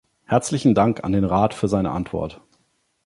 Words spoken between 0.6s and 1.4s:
Dank an den